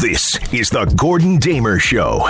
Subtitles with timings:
[0.00, 2.28] This is the Gordon Damer Show.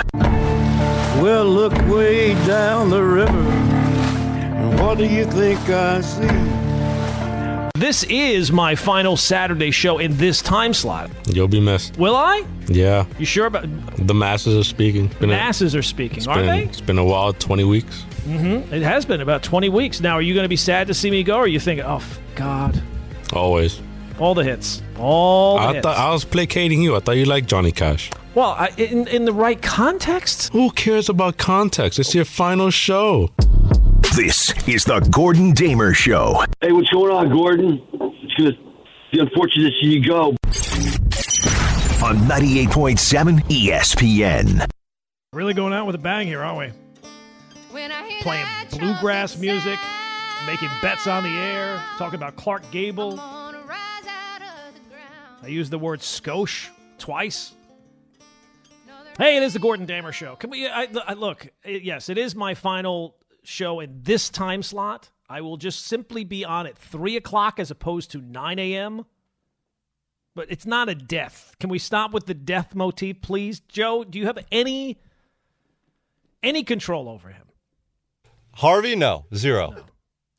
[1.21, 3.31] Well, look way down the river.
[3.31, 6.27] And what do you think I see?
[7.79, 11.09] This is my final Saturday show in this time slot.
[11.27, 11.97] You'll be missed.
[11.97, 12.45] Will I?
[12.67, 13.05] Yeah.
[13.19, 13.65] You sure about
[13.97, 15.05] The masses are speaking.
[15.05, 16.63] It's been a- masses are speaking, it's are been, they?
[16.63, 18.03] It's been a while, 20 weeks.
[18.25, 18.73] Mm-hmm.
[18.73, 19.99] It has been about 20 weeks.
[20.01, 21.85] Now, are you going to be sad to see me go, or are you thinking,
[21.85, 22.81] oh, f- God,
[23.33, 23.81] Always.
[24.19, 25.83] All the hits, all the I hits?
[25.83, 26.95] thought I was placating you.
[26.95, 28.09] I thought you liked Johnny Cash.
[28.35, 31.99] well, I, in, in the right context, Who cares about context?
[31.99, 33.29] It's your final show.
[34.15, 36.43] This is the Gordon Damer Show.
[36.61, 37.81] Hey, what's going on, Gordon?
[38.23, 38.51] It's gonna
[39.11, 40.29] be unfortunate to see you go.
[42.03, 44.65] on 98.7 ESPN.
[45.33, 46.71] really going out with a bang here, aren't we?
[48.21, 49.77] Playing bluegrass music,
[50.47, 53.19] making bets on the air, talking about Clark Gable.
[55.43, 57.53] I used the word skosh twice.
[59.17, 60.35] Hey, it is the Gordon Damer Show.
[60.35, 60.67] Can we?
[60.67, 65.09] I, I, look, it- yes, it is my final show in this time slot.
[65.29, 69.05] I will just simply be on at three o'clock as opposed to nine a.m.
[70.35, 71.55] But it's not a death.
[71.59, 74.03] Can we stop with the death motif, please, Joe?
[74.03, 74.99] Do you have any
[76.43, 77.47] any control over him?
[78.53, 79.75] Harvey, no, zero.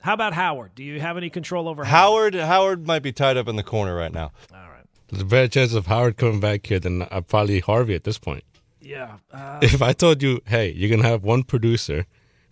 [0.01, 0.77] How about Howard?
[0.77, 3.97] Do you have any control over Howard, Howard might be tied up in the corner
[3.97, 4.31] right now.
[4.53, 4.68] All.
[5.11, 8.19] There's a better chance of Howard coming back here than uh, probably Harvey at this
[8.19, 8.45] point.
[8.81, 9.17] Yeah.
[9.33, 12.07] Uh, If I told you, hey, you're going to have one producer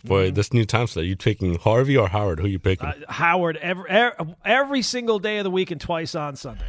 [0.06, 0.34] for Mm-hmm.
[0.34, 2.40] this new time slot, you picking Harvey or Howard?
[2.40, 2.86] Who you picking?
[2.88, 6.64] uh, Howard every, every every single day of the week and twice on Sunday.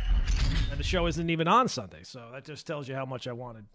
[0.71, 3.33] And the show isn't even on Sunday, so that just tells you how much I
[3.33, 3.65] wanted.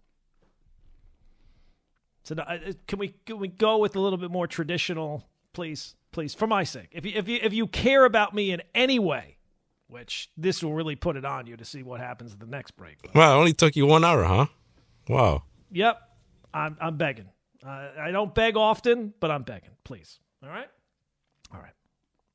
[2.23, 6.33] So uh, can we can we go with a little bit more traditional, please, please,
[6.33, 6.87] for my sake.
[6.91, 9.32] If you if you if you care about me in any way,
[9.93, 12.71] which this will really put it on you to see what happens at the next
[12.71, 12.97] break.
[13.13, 14.47] wow, it only took you one hour, huh?
[15.07, 15.43] Wow.
[15.71, 16.01] Yep,
[16.51, 17.29] I'm I'm begging.
[17.65, 19.69] Uh, I don't beg often, but I'm begging.
[19.83, 20.19] Please.
[20.43, 20.67] All right.
[21.53, 21.73] All right.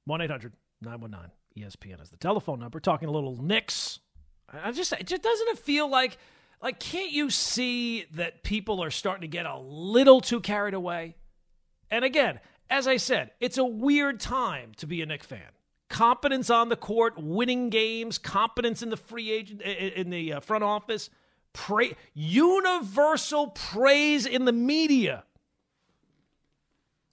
[0.05, 2.79] One 919 ESPN is the telephone number.
[2.79, 3.99] Talking a little Knicks.
[4.51, 6.17] I just it just doesn't it feel like
[6.63, 11.17] like can't you see that people are starting to get a little too carried away?
[11.91, 12.39] And again,
[12.71, 15.51] as I said, it's a weird time to be a Knick fan.
[15.89, 20.63] Competence on the court, winning games, competence in the free agent in the uh, front
[20.63, 21.09] office,
[21.53, 25.25] pra- universal praise in the media.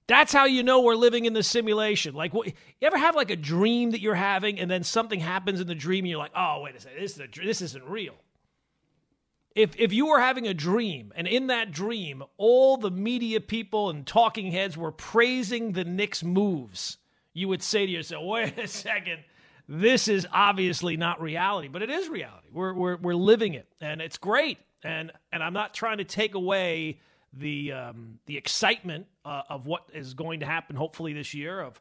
[0.08, 2.14] That's how you know we're living in the simulation.
[2.14, 5.60] Like, what, you ever have like a dream that you're having, and then something happens
[5.60, 7.86] in the dream, and you're like, "Oh, wait a second, this is a, this isn't
[7.86, 8.16] real."
[9.56, 13.90] If if you were having a dream, and in that dream, all the media people
[13.90, 16.98] and talking heads were praising the Knicks' moves,
[17.36, 19.20] you would say to yourself, "Wait a second,
[19.68, 22.48] this is obviously not reality, but it is reality.
[22.52, 24.58] We're we're we're living it, and it's great.
[24.84, 27.00] And and I'm not trying to take away
[27.34, 31.80] the um, the excitement uh, of what is going to happen, hopefully this year of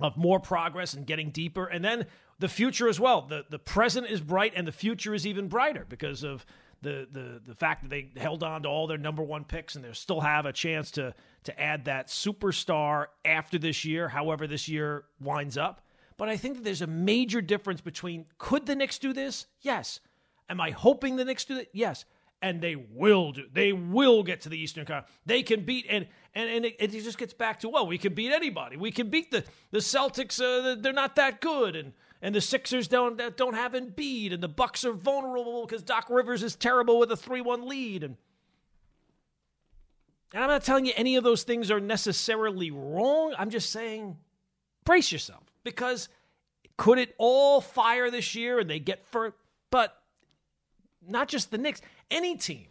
[0.00, 2.06] of more progress and getting deeper, and then
[2.38, 3.22] the future as well.
[3.22, 6.44] the The present is bright, and the future is even brighter because of
[6.84, 9.84] the the the fact that they held on to all their number one picks, and
[9.84, 14.68] they still have a chance to to add that superstar after this year, however this
[14.68, 15.80] year winds up.
[16.16, 19.46] But I think that there's a major difference between could the Knicks do this?
[19.60, 19.98] Yes.
[20.48, 21.70] Am I hoping the Knicks do it?
[21.72, 22.04] Yes.
[22.40, 23.44] And they will do.
[23.52, 25.10] They will get to the Eastern Conference.
[25.24, 28.14] They can beat and and and it, it just gets back to well, we can
[28.14, 28.76] beat anybody.
[28.76, 30.40] We can beat the the Celtics.
[30.40, 34.48] Uh, they're not that good, and and the Sixers don't don't have Embiid, and the
[34.48, 38.16] Bucks are vulnerable because Doc Rivers is terrible with a three one lead, and
[40.32, 43.34] and I'm not telling you any of those things are necessarily wrong.
[43.38, 44.16] I'm just saying
[44.84, 46.08] brace yourself because
[46.76, 49.34] could it all fire this year and they get for
[49.70, 50.02] but
[51.06, 51.80] not just the Knicks,
[52.10, 52.66] any team.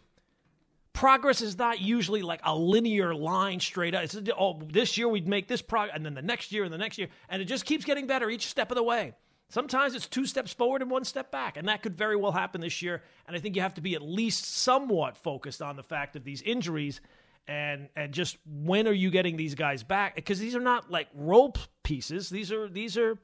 [0.92, 4.04] Progress is not usually like a linear line straight up.
[4.04, 6.78] It's oh, this year we'd make this progress, and then the next year and the
[6.78, 9.12] next year, and it just keeps getting better each step of the way.
[9.48, 12.60] Sometimes it's two steps forward and one step back, and that could very well happen
[12.60, 13.02] this year.
[13.26, 16.24] And I think you have to be at least somewhat focused on the fact of
[16.24, 17.00] these injuries
[17.46, 20.14] and and just when are you getting these guys back?
[20.14, 22.30] Because these are not like rope pieces.
[22.30, 23.18] These are these are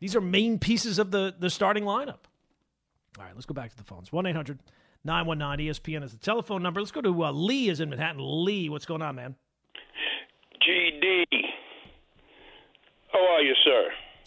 [0.00, 2.24] these are main pieces of the the starting lineup.
[3.18, 4.12] All right, let's go back to the phones.
[4.12, 4.58] 1 800
[5.04, 6.80] 919 ESPN is the telephone number.
[6.80, 8.20] Let's go to uh, Lee, is in Manhattan.
[8.44, 9.36] Lee, what's going on, man?
[10.66, 11.24] GD.
[13.12, 13.84] How are you, sir?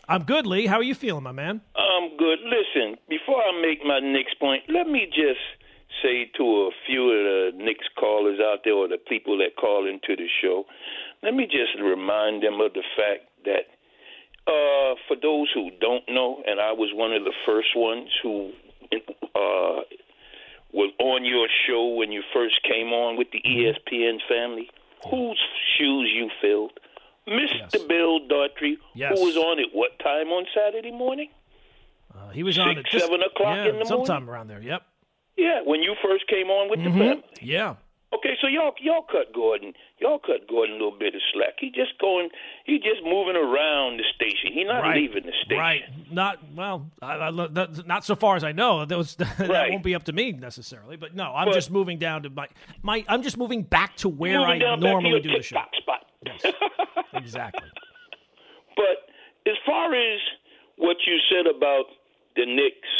[0.10, 0.66] I'm good, Lee.
[0.66, 1.62] How are you feeling, my man?
[1.76, 2.40] I'm good.
[2.42, 5.40] Listen, before I make my next point, let me just
[6.02, 9.88] say to a few of the Knicks callers out there or the people that call
[9.88, 10.66] into the show,
[11.22, 13.70] let me just remind them of the fact that
[14.50, 18.50] uh, for those who don't know, and I was one of the first ones who
[18.92, 19.86] uh,
[20.74, 24.70] was on your show when you first came on with the ESPN family,
[25.08, 25.40] whose
[25.78, 26.74] shoes you filled?
[27.30, 27.70] Mr.
[27.74, 27.84] Yes.
[27.88, 29.18] Bill Daughtry, Yes.
[29.18, 31.30] who was on at what time on Saturday morning?
[32.14, 33.88] Uh, he was on at just, seven o'clock yeah, in the morning.
[33.88, 34.62] sometime around there.
[34.62, 34.82] Yep.
[35.38, 36.98] Yeah, when you first came on with Mm-hmm.
[37.00, 37.24] the family.
[37.42, 37.76] Yeah.
[38.12, 41.54] Okay, so y'all y'all cut Gordon y'all cut Gordon a little bit of slack.
[41.60, 42.30] He just going
[42.66, 44.52] he just moving around the station.
[44.52, 44.98] He not right.
[44.98, 45.60] leaving the station.
[45.60, 45.84] Right.
[46.12, 46.90] Not well.
[47.04, 47.30] I, I,
[47.86, 48.84] not so far as I know.
[48.86, 49.70] Those that Right.
[49.72, 50.98] won't be up to me necessarily.
[50.98, 52.48] But no, I'm But- just moving down to my
[52.82, 53.06] my.
[53.08, 55.58] I'm just moving back to where I normally do the show.
[55.58, 55.72] TikTok
[56.26, 56.54] spot.
[57.14, 57.68] Exactly.
[58.76, 59.10] But
[59.50, 60.20] as far as
[60.78, 61.86] what you said about
[62.36, 62.94] the Knicks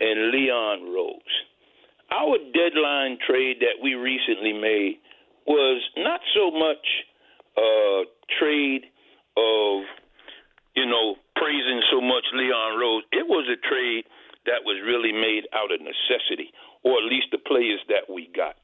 [0.00, 1.34] and Leon Rose,
[2.10, 4.98] our deadline trade that we recently made
[5.46, 6.86] was not so much
[7.56, 8.04] a
[8.38, 8.84] trade
[9.36, 9.82] of,
[10.74, 13.02] you know, praising so much Leon Rose.
[13.12, 14.04] It was a trade
[14.46, 16.52] that was really made out of necessity,
[16.84, 18.56] or at least the players that we got.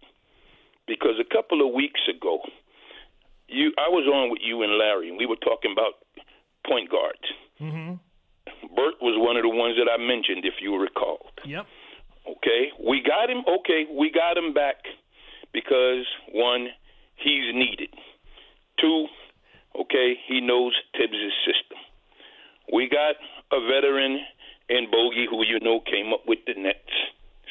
[0.87, 2.41] Because a couple of weeks ago,
[3.49, 5.95] you I was on with you and Larry, and we were talking about
[6.67, 7.27] point guards.
[7.61, 7.95] Mm-hmm.
[8.75, 11.27] Bert was one of the ones that I mentioned, if you recall.
[11.45, 11.67] Yep.
[12.27, 13.45] Okay, we got him.
[13.47, 14.77] Okay, we got him back
[15.53, 16.69] because one,
[17.17, 17.91] he's needed.
[18.81, 19.07] Two,
[19.79, 21.79] okay, he knows Thibs' system.
[22.73, 23.17] We got
[23.53, 24.21] a veteran
[24.69, 26.97] in Bogey who you know came up with the Nets,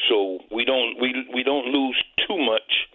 [0.10, 2.90] so we don't we we don't lose too much,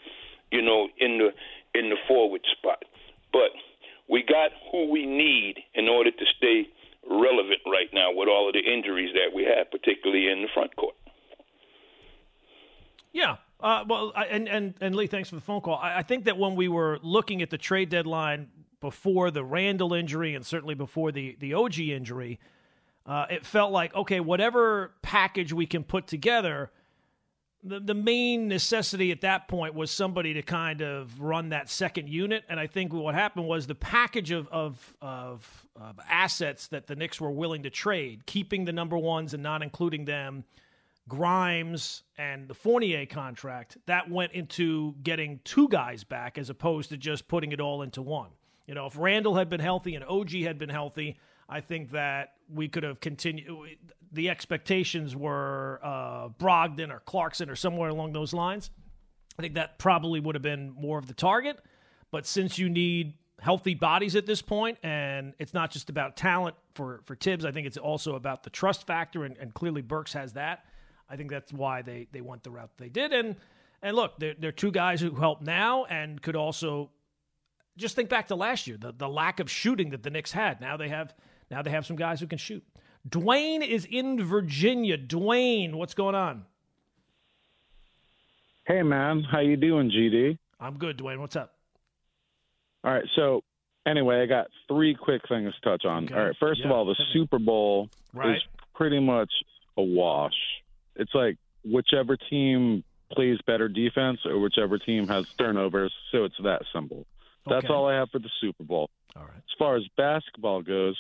[0.50, 1.30] you know, in the
[1.74, 2.84] in the forward spot.
[3.32, 3.50] But
[4.08, 6.68] we got who we need in order to stay
[7.08, 10.74] relevant right now with all of the injuries that we have, particularly in the front
[10.76, 10.94] court.
[13.12, 13.36] Yeah.
[13.60, 15.76] Uh, well, I, and, and and Lee, thanks for the phone call.
[15.76, 18.48] I, I think that when we were looking at the trade deadline
[18.80, 22.38] before the Randall injury and certainly before the the OG injury,
[23.04, 26.70] uh, it felt like okay, whatever package we can put together,
[27.68, 32.08] the the main necessity at that point was somebody to kind of run that second
[32.08, 32.44] unit.
[32.48, 36.96] And I think what happened was the package of of of, of assets that the
[36.96, 40.44] Knicks were willing to trade, keeping the number ones and not including them.
[41.08, 46.98] Grimes and the Fournier contract, that went into getting two guys back as opposed to
[46.98, 48.28] just putting it all into one.
[48.66, 52.34] You know, if Randall had been healthy and OG had been healthy, I think that
[52.52, 53.78] we could have continued.
[54.12, 58.70] The expectations were uh, Brogdon or Clarkson or somewhere along those lines.
[59.38, 61.58] I think that probably would have been more of the target.
[62.10, 66.56] But since you need healthy bodies at this point, and it's not just about talent
[66.74, 70.12] for, for Thibs, I think it's also about the trust factor, and, and clearly Burks
[70.14, 70.64] has that.
[71.08, 73.12] I think that's why they, they went the route they did.
[73.12, 73.36] And
[73.82, 76.90] and look, they're, they're two guys who help now and could also
[77.76, 80.60] just think back to last year, the, the lack of shooting that the Knicks had.
[80.60, 81.14] Now they have
[81.50, 82.62] now they have some guys who can shoot.
[83.08, 84.98] Dwayne is in Virginia.
[84.98, 86.44] Dwayne, what's going on?
[88.66, 90.38] Hey man, how you doing, GD?
[90.60, 91.18] I'm good, Dwayne.
[91.20, 91.54] What's up?
[92.84, 93.42] All right, so
[93.86, 96.04] anyway, I got three quick things to touch on.
[96.04, 96.14] Okay.
[96.14, 98.36] All right, first of all, the Super Bowl Right.
[98.36, 98.42] is
[98.74, 99.30] pretty much
[99.76, 100.34] a wash.
[100.96, 106.62] It's like whichever team plays better defense or whichever team has turnovers, so it's that
[106.74, 107.06] simple.
[107.46, 107.72] That's Okay.
[107.72, 108.90] all I have for the Super Bowl.
[109.16, 109.36] All right.
[109.36, 110.98] As far as basketball goes,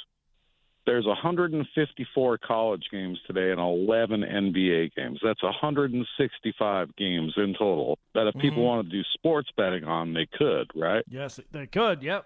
[0.88, 5.20] there's 154 college games today and 11 NBA games.
[5.22, 7.98] That's 165 games in total.
[8.14, 8.66] That if people Mhm.
[8.66, 11.04] want to do sports betting on, they could, right?
[11.10, 12.02] Yes, they could.
[12.02, 12.24] Yep.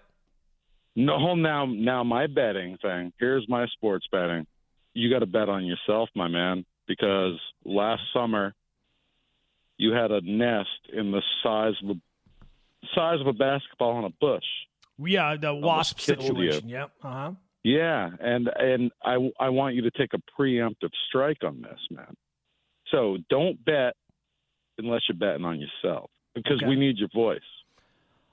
[0.95, 3.11] No, now, now my betting thing.
[3.19, 4.47] Here's my sports betting.
[4.93, 8.53] You got to bet on yourself, my man, because last summer
[9.77, 11.99] you had a nest in the size of a
[12.95, 14.45] size of a basketball on a bush.
[14.97, 16.03] Yeah, the wasp you.
[16.15, 16.69] situation.
[16.69, 16.91] Yep.
[17.03, 17.31] Uh huh.
[17.63, 22.13] Yeah, and and I I want you to take a preemptive strike on this, man.
[22.89, 23.93] So don't bet
[24.77, 26.67] unless you're betting on yourself because Okay.
[26.67, 27.39] we need your voice.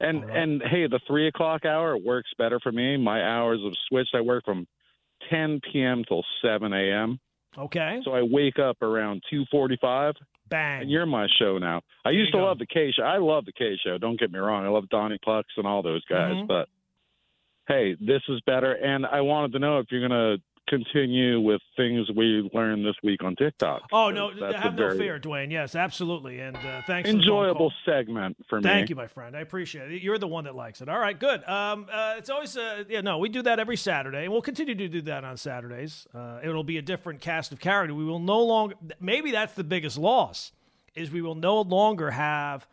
[0.00, 0.36] And right.
[0.36, 2.96] and hey, the three o'clock hour works better for me.
[2.96, 4.14] My hours have switched.
[4.14, 4.66] I work from
[5.28, 6.02] 10 p.m.
[6.08, 7.20] till 7 a.m.
[7.58, 8.00] Okay.
[8.04, 10.14] So I wake up around 2:45,
[10.48, 10.82] Bang.
[10.82, 11.82] and you're my show now.
[12.04, 12.44] I There used to go.
[12.46, 13.02] love the K show.
[13.02, 13.98] I love the K show.
[13.98, 14.64] Don't get me wrong.
[14.64, 16.34] I love Donnie Pucks and all those guys.
[16.34, 16.46] Mhm.
[16.48, 16.68] But
[17.70, 18.72] hey, this is better.
[18.72, 22.94] And I wanted to know if you're going to continue with things we learned this
[23.02, 23.82] week on TikTok.
[23.92, 25.50] oh no, have no fear, Dwayne.
[25.50, 26.38] Yes, absolutely.
[26.40, 27.08] And uh, thanks.
[27.08, 27.72] for the Enjoyable call.
[27.84, 28.62] segment for me.
[28.62, 29.36] Thank you, my friend.
[29.36, 30.02] I appreciate it.
[30.02, 30.88] You're the one that likes it.
[30.88, 31.42] All right, good.
[31.48, 34.76] Um, uh, it's always, uh, yeah, no, we do that every Saturday, and we'll continue
[34.76, 36.06] to do that on Saturdays.
[36.14, 37.94] Uh, it'll be a different cast of character.
[37.94, 40.52] We will no longer, maybe that's the biggest loss,
[40.94, 42.68] is we will no longer have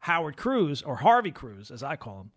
[0.00, 2.30] Howard Cruz or Harvey Cruz, as I call him.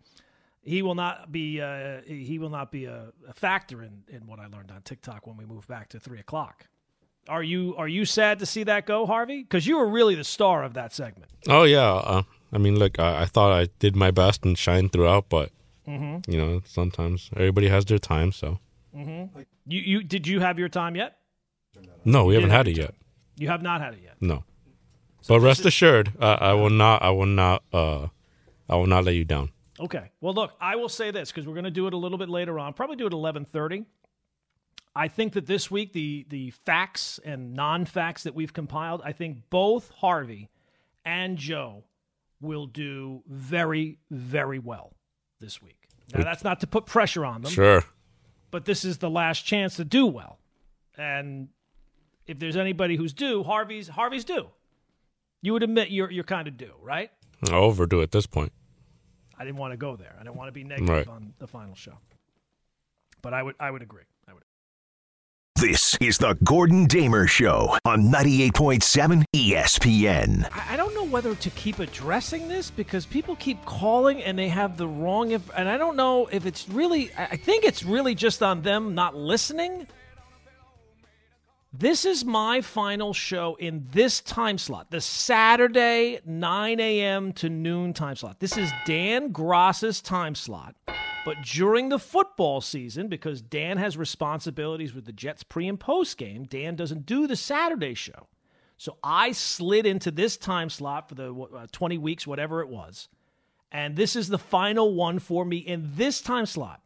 [0.70, 1.60] He will not be.
[1.62, 5.26] Uh, he will not be a, a factor in, in what I learned on TikTok
[5.28, 6.68] when we move back to three o'clock.
[7.28, 9.42] Are you are you sad to see that go, Harvey?
[9.44, 11.32] Because you were really the star of that segment.
[11.48, 11.92] Oh yeah.
[11.94, 12.24] Uh,
[12.54, 15.50] I mean, look, I, I thought I did my best and shined throughout, but
[15.88, 16.32] Mm-hmm.
[16.32, 18.32] you know, sometimes everybody has their time.
[18.32, 18.60] So
[18.96, 19.40] Mm-hmm.
[19.68, 21.16] You you did you have your time yet?
[22.06, 22.96] no, we haven't had it your yet.
[23.38, 24.16] You have not had it yet.
[24.22, 24.44] No.
[25.28, 27.02] but rest assured, uh, I will not.
[27.02, 27.64] I will not.
[27.74, 28.08] Uh,
[28.70, 29.50] I will not let you down.
[29.80, 30.12] Okay.
[30.22, 32.30] Well, look, I will say this because we're going to do it a little bit
[32.30, 32.74] later on.
[32.74, 33.86] Probably do it eleven thirty.
[34.96, 39.44] I think that this week the the facts and non-facts that we've compiled, I think
[39.50, 40.50] both Harvey
[41.06, 41.84] and Joe
[42.42, 44.94] will do very very well
[45.40, 45.88] this week.
[46.14, 47.84] Now that's not to put pressure on them, Sure.
[48.52, 50.40] but this is the last chance to do well.
[50.98, 51.50] And
[52.28, 54.50] if there's anybody who's due, Harvey's Harvey's due.
[55.42, 57.12] You would admit you're you're kind of due, right?
[57.50, 58.52] I overdo at this point.
[59.40, 60.14] I didn't want to go there.
[60.20, 61.08] I didn't want to be negative Right.
[61.08, 61.94] on the final show.
[63.22, 64.04] But I would I would agree.
[64.28, 64.44] I would.
[65.56, 70.48] This is the Gordon Damer Show on 98.7 ESPN.
[70.54, 74.48] I I don't know whether to keep addressing this because people keep calling and they
[74.50, 77.84] have the wrong inf- and I don't know if it's really I I think it's
[77.84, 79.88] really just on them not listening.
[81.72, 87.32] This is my final show in this time slot, the Saturday 9 a.m.
[87.34, 88.40] to noon time slot.
[88.40, 90.76] This is Dan Gross's time slot.
[91.24, 96.18] But during the football season, because Dan has responsibilities with the Jets pre and post
[96.18, 98.28] game, Dan doesn't do the Saturday show.
[98.78, 103.10] So I slid into this time slot for the uh, 20 weeks, whatever it was.
[103.72, 106.82] And this is the final one for me in this time slot.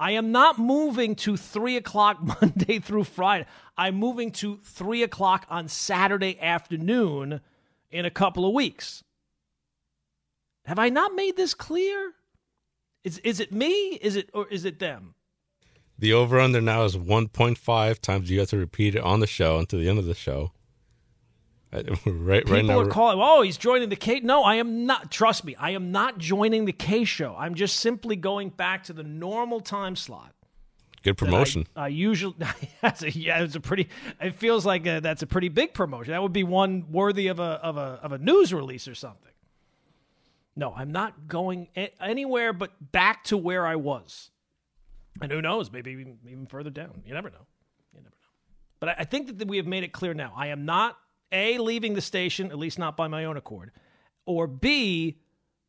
[0.00, 3.44] I am not moving to 3 o'clock Monday through Friday.
[3.76, 7.42] I'm moving to 3 o'clock on Saturday afternoon
[7.90, 9.04] in a couple of weeks.
[10.64, 12.14] Have I not made this clear?
[13.04, 13.98] Is, is it me?
[14.00, 15.14] Is it or is it them?
[15.98, 19.58] The over under now is 1.5 times you have to repeat it on the show
[19.58, 20.52] until the end of the show.
[21.72, 23.18] Uh, I- Right, People right now, are calling.
[23.20, 24.20] Oh, he's joining the K.
[24.20, 25.10] No, I am not.
[25.10, 27.34] Trust me, I am not joining the K show.
[27.38, 30.34] I'm just simply going back to the normal time slot.
[31.02, 31.66] good that I- promotion.
[31.76, 32.34] I, usually,
[32.82, 33.88] that's a, yeah, it's a pretty.
[34.20, 36.12] It feels like a, that's a pretty big promotion.
[36.12, 39.26] That would be one worthy of a of a of a news release or something.
[40.56, 41.68] No, I'm not going
[42.00, 44.30] anywhere but back to where I was.
[45.22, 45.70] And who knows?
[45.70, 47.02] Maybe even, even further down.
[47.06, 47.46] You never know.
[47.94, 48.16] You never know.
[48.80, 50.32] But I, I think that we have made it clear now.
[50.36, 50.96] I am not
[51.32, 53.70] a leaving the station, at least not by my own accord,
[54.26, 55.18] or b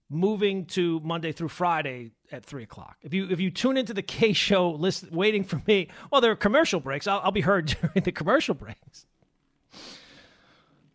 [0.09, 2.97] moving to Monday through Friday at three o'clock.
[3.01, 6.31] If you if you tune into the K show list, waiting for me, well, there
[6.31, 7.07] are commercial breaks.
[7.07, 9.05] I'll, I'll be heard during the commercial breaks.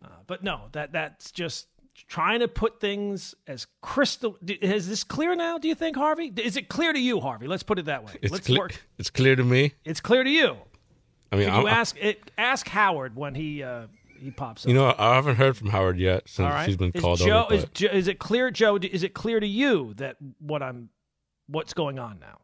[0.03, 1.67] Uh, but no, that that's just
[2.07, 4.37] trying to put things as crystal.
[4.47, 5.57] Is this clear now?
[5.57, 6.31] Do you think, Harvey?
[6.37, 7.47] Is it clear to you, Harvey?
[7.47, 8.13] Let's put it that way.
[8.21, 8.59] It's Let's clear.
[8.59, 8.83] work.
[8.99, 9.73] It's clear to me.
[9.83, 10.57] It's clear to you.
[11.31, 13.87] I mean, you ask it, ask Howard when he uh,
[14.19, 14.69] he pops up.
[14.69, 16.67] you know, I haven't heard from Howard yet since All right.
[16.67, 17.53] he's been is called Joe, over.
[17.53, 18.77] Is, but- Jo- is it clear, Joe?
[18.77, 20.89] Is it clear to you that what I'm,
[21.47, 22.39] what's going on now?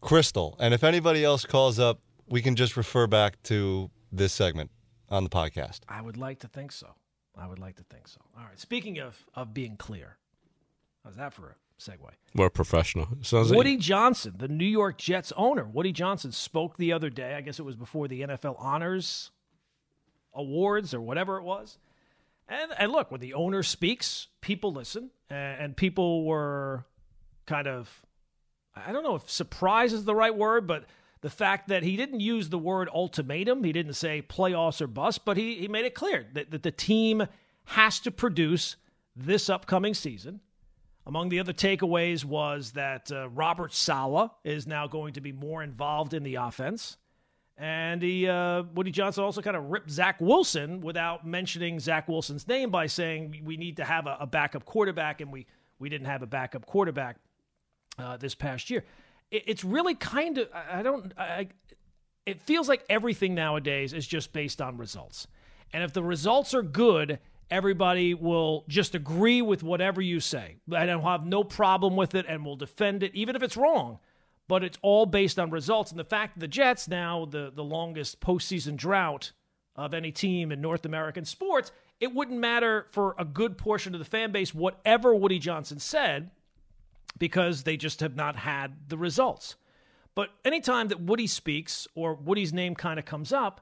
[0.00, 0.56] Crystal.
[0.60, 4.70] And if anybody else calls up, we can just refer back to this segment
[5.08, 5.80] on the podcast.
[5.88, 6.88] I would like to think so.
[7.38, 8.20] I would like to think so.
[8.36, 8.58] All right.
[8.58, 10.16] Speaking of of being clear,
[11.04, 12.08] how's that for a segue?
[12.34, 13.08] More professional.
[13.22, 17.34] Sounds like Woody Johnson, the New York Jets owner, Woody Johnson spoke the other day.
[17.34, 19.30] I guess it was before the NFL Honors
[20.36, 21.78] Awards or whatever it was.
[22.48, 26.84] And and look, when the owner speaks, people listen, and, and people were
[27.46, 28.02] kind of
[28.74, 30.84] I don't know if surprise is the right word, but
[31.22, 35.24] the fact that he didn't use the word ultimatum, he didn't say playoffs or bust,
[35.24, 37.26] but he, he made it clear that, that the team
[37.64, 38.76] has to produce
[39.14, 40.40] this upcoming season.
[41.06, 45.62] Among the other takeaways was that uh, Robert Saleh is now going to be more
[45.62, 46.96] involved in the offense.
[47.58, 52.46] And he, uh, Woody Johnson also kind of ripped Zach Wilson without mentioning Zach Wilson's
[52.46, 55.46] name by saying we- need to have a, a backup quarterback, and we,
[55.78, 57.16] we didn't have a backup quarterback
[57.98, 58.84] uh, this past year.
[59.30, 61.48] It, it's really kind of I, don't I,
[62.26, 65.26] it feels like everything nowadays is just based on results.
[65.72, 67.18] And if the results are good,
[67.50, 70.56] everybody will just agree with whatever you say.
[70.66, 73.98] Will have no problem with it and will defend it, even if it's wrong.
[74.48, 75.90] But it's all based on results.
[75.90, 79.32] And the fact that the Jets, now the, the longest postseason drought
[79.74, 83.98] of any team in North American sports, it wouldn't matter for a good portion of
[83.98, 86.30] the fan base, whatever Woody Johnson said,
[87.18, 89.56] because they just have not had the results.
[90.14, 93.60] But anytime that Woody speaks or Woody's name kind of comes up,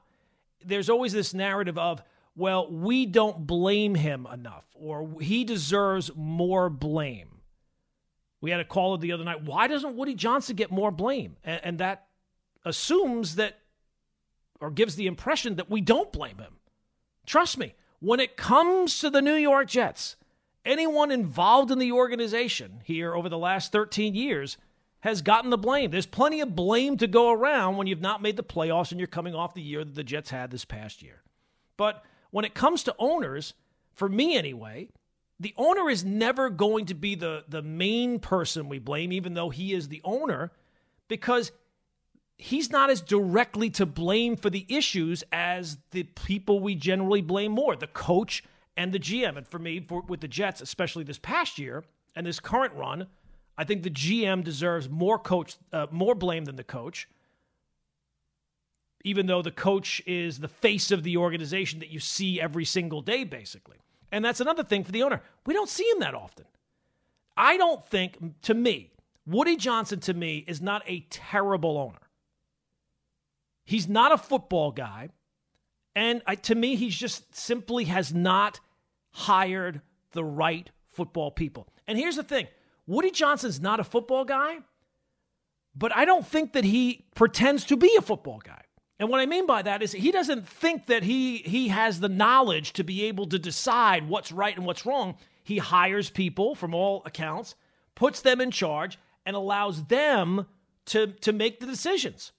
[0.63, 2.01] there's always this narrative of,
[2.35, 7.34] well, we don't blame him enough or he deserves more blame.
[8.45, 9.41] We had a caller the other night.
[9.41, 11.35] Why doesn't Woody Johnson get more blame?
[11.43, 12.05] And, and that
[12.63, 13.57] assumes that
[14.61, 16.57] or gives the impression that we don't blame him.
[17.25, 20.15] Trust me, when it comes to the New York Jets,
[20.63, 24.57] anyone involved in the organization here over the last 13 years
[24.99, 25.89] has gotten the blame.
[25.89, 29.07] There's plenty of blame to go around when you've not made the playoffs and you're
[29.07, 31.23] coming off the year that the Jets had this past year.
[31.77, 33.55] But when it comes to owners,
[33.95, 34.89] for me anyway,
[35.39, 39.49] the owner is never going to be the, the main person we blame, even though
[39.49, 40.51] he is the owner,
[41.07, 41.51] because
[42.37, 47.51] he's not as directly to blame for the issues as the people we generally blame
[47.51, 48.43] more the coach
[48.77, 49.37] and the GM.
[49.37, 51.83] And for me, for, with the Jets, especially this past year
[52.15, 53.07] and this current run,
[53.57, 57.07] I think the GM deserves more coach, uh, more blame than the coach.
[59.03, 63.01] Even though the coach is the face of the organization that you see every single
[63.01, 63.77] day, basically.
[64.11, 65.21] And that's another thing for the owner.
[65.45, 66.45] We don't see him that often.
[67.37, 68.91] I don't think, to me,
[69.25, 71.99] Woody Johnson, to me, is not a terrible owner.
[73.65, 75.09] He's not a football guy.
[75.95, 78.59] And I, to me, he just simply has not
[79.11, 79.81] hired
[80.11, 81.67] the right football people.
[81.87, 82.47] And here's the thing
[82.85, 84.57] Woody Johnson's not a football guy,
[85.75, 88.61] but I don't think that he pretends to be a football guy.
[88.99, 92.09] And what I mean by that is he doesn't think that he he has the
[92.09, 95.17] knowledge to be able to decide what's right and what's wrong.
[95.43, 97.55] He hires people from all accounts,
[97.93, 100.47] puts them in charge, and allows them
[100.85, 102.31] to, to make the decisions.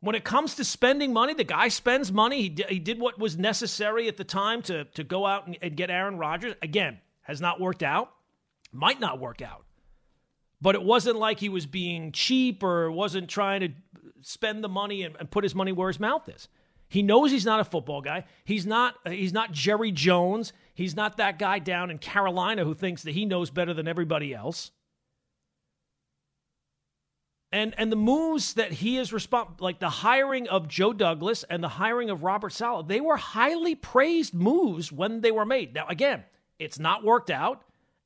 [0.00, 2.42] When it comes to spending money, the guy spends money.
[2.42, 5.58] He, d- he did what was necessary at the time to, to go out and,
[5.60, 6.54] and get Aaron Rodgers.
[6.62, 8.10] Again, has not worked out,
[8.72, 9.64] might not work out.
[10.62, 13.68] But it wasn't like he was being cheap or wasn't trying to
[14.20, 16.48] spend the money and, and put his money where his mouth is.
[16.88, 18.24] He knows he's not a football guy.
[18.44, 20.52] He's not he's not Jerry Jones.
[20.74, 24.34] He's not that guy down in Carolina who thinks that he knows better than everybody
[24.34, 24.72] else.
[27.52, 31.62] And and the moves that he is responsible, like the hiring of Joe Douglas and
[31.62, 35.74] the hiring of Robert Saleh, they were highly praised moves when they were made.
[35.74, 36.24] Now again,
[36.58, 37.62] it's not worked out,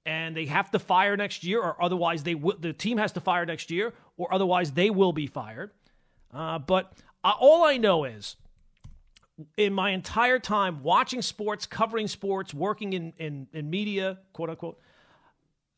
[0.07, 3.21] and they have to fire next year, or otherwise they w- the team has to
[3.21, 5.71] fire next year, or otherwise they will be fired.
[6.33, 8.37] Uh, but uh, all I know is,
[9.57, 14.79] in my entire time watching sports, covering sports, working in in, in media, quote unquote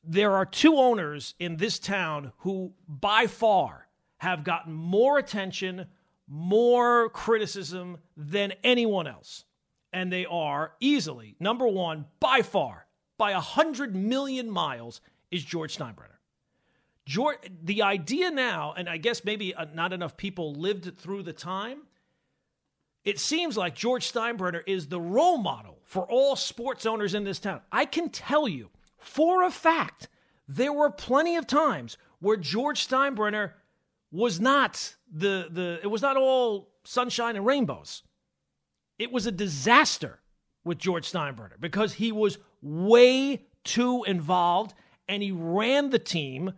[0.06, 5.86] there are two owners in this town who, by far, have gotten more attention,
[6.28, 9.44] more criticism than anyone else.
[9.92, 12.85] And they are easily, number one, by far,
[13.18, 15.00] by a hundred million miles,
[15.30, 16.18] is George Steinbrenner.
[17.04, 21.32] George, the idea now, and I guess maybe uh, not enough people lived through the
[21.32, 21.82] time.
[23.04, 27.38] It seems like George Steinbrenner is the role model for all sports owners in this
[27.38, 27.60] town.
[27.70, 30.08] I can tell you for a fact,
[30.48, 33.52] there were plenty of times where George Steinbrenner
[34.10, 38.02] was not the the it was not all sunshine and rainbows.
[38.98, 40.20] It was a disaster
[40.64, 44.74] with George Steinbrenner because he was way too involved
[45.08, 46.52] and he ran the team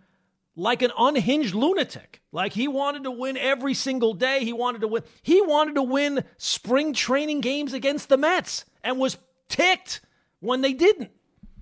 [0.57, 2.21] like an unhinged lunatic.
[2.33, 4.45] Like he wanted to win every single day.
[4.45, 5.05] He wanted to win.
[5.23, 10.01] He wanted to win spring training games against the Mets and was ticked
[10.41, 11.11] when they didn't.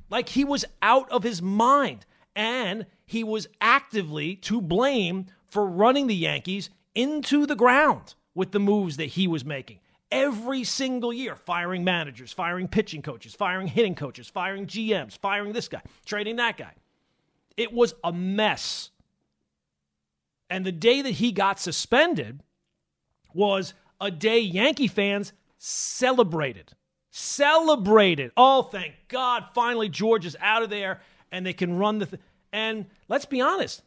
[0.08, 2.06] Like he was out of his mind.
[2.34, 8.60] And he was actively to blame for running the Yankees into the ground with the
[8.60, 9.78] moves that he was making.
[10.10, 15.68] Every single year, firing managers, firing pitching coaches, firing hitting coaches, firing GMs, firing this
[15.68, 16.72] guy, trading that guy.
[17.56, 18.90] It was a mess.
[20.48, 22.40] And the day that he got suspended
[23.34, 26.72] was a day Yankee fans celebrated
[27.16, 28.30] celebrated.
[28.36, 29.46] Oh, thank God.
[29.54, 31.00] Finally, George is out of there
[31.32, 32.06] and they can run the.
[32.06, 33.82] Th- and let's be honest,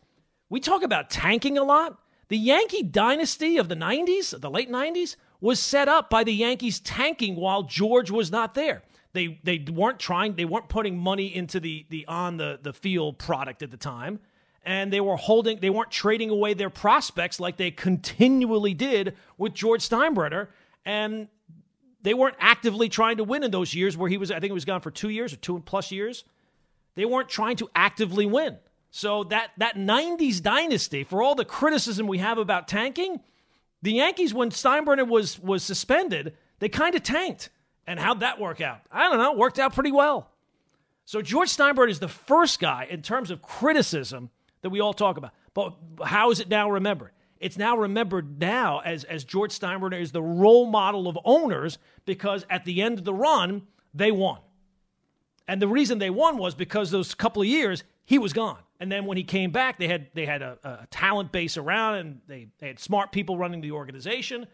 [0.50, 2.00] we talk about tanking a lot.
[2.30, 6.80] The Yankee dynasty of the 90s, the late 90s, was set up by the Yankees
[6.80, 8.84] tanking while George was not there.
[9.14, 13.18] They they weren't trying, they weren't putting money into the the on the the field
[13.18, 14.20] product at the time.
[14.64, 19.54] And they were holding, they weren't trading away their prospects like they continually did with
[19.54, 20.50] George Steinbrenner.
[20.86, 21.28] And
[22.02, 24.54] they weren't actively trying to win in those years where he was, I think he
[24.54, 26.24] was gone for two years or two plus years.
[26.96, 28.58] They weren't trying to actively win.
[28.92, 33.22] So that, that 90s dynasty, for all the criticism we have about tanking,
[33.82, 37.50] the Yankees, when Steinbrenner was, was suspended, they kind of tanked.
[37.88, 38.82] And how'd that work out?
[38.92, 39.34] I don't know.
[39.34, 40.30] Worked out pretty well.
[41.06, 44.30] So George Steinbrenner is the first guy in terms of criticism
[44.62, 45.32] that we all talk about.
[45.54, 47.12] But how is it now remembered?
[47.40, 52.46] It's now remembered now as, as George Steinbrenner is the role model of owners because
[52.50, 53.64] at the end of the run,
[53.94, 54.40] they won.
[55.48, 58.60] And the reason they won was because those couple of years, he was gone.
[58.80, 61.96] And then when he came back, they had they had a, a talent base around,
[61.96, 64.48] and they, they had smart people running the organization,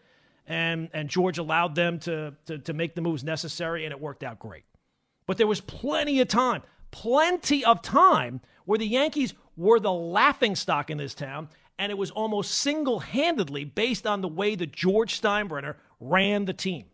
[0.46, 4.24] and and George allowed them to, to to make the moves necessary, and it worked
[4.24, 4.64] out great.
[5.26, 10.56] But there was plenty of time, plenty of time where the Yankees were the laughing
[10.56, 14.72] stock in this town, and it was almost single handedly based on the way that
[14.72, 16.86] George Steinbrenner ran the team.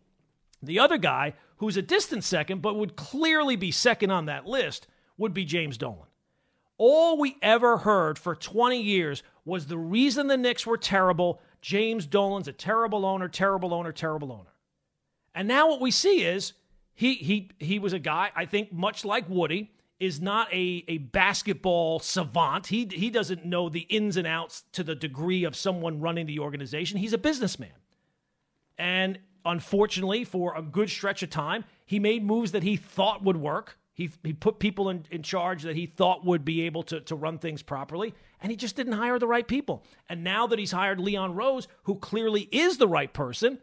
[0.61, 4.87] The other guy, who's a distant second but would clearly be second on that list,
[5.17, 6.07] would be James Dolan.
[6.77, 11.41] All we ever heard for 20 years was the reason the Knicks were terrible.
[11.61, 14.53] James Dolan's a terrible owner, terrible owner, terrible owner.
[15.35, 16.53] And now what we see is
[16.93, 20.97] he he he was a guy, I think, much like Woody, is not a, a
[20.99, 22.67] basketball savant.
[22.67, 26.39] He he doesn't know the ins and outs to the degree of someone running the
[26.39, 26.97] organization.
[26.97, 27.71] He's a businessman.
[28.77, 33.37] And unfortunately, for a good stretch of time, he made moves that he thought would
[33.37, 36.99] work he, he put people in, in charge that he thought would be able to,
[37.01, 39.83] to run things properly, and he just didn't hire the right people.
[40.09, 43.59] And now that he's hired Leon Rose, who clearly is the right person,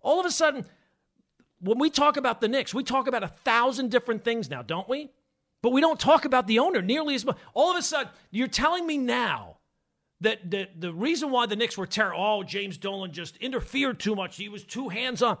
[0.00, 0.64] all of a sudden,
[1.60, 4.88] when we talk about the Knicks, we talk about a thousand different things now, don't
[4.88, 5.10] we?
[5.62, 7.36] But we don't talk about the owner nearly as much.
[7.54, 9.58] All of a sudden, you're telling me now
[10.20, 14.14] that the, the reason why the Knicks were terrible, oh, James Dolan just interfered too
[14.14, 14.36] much.
[14.36, 15.38] He was too hands on.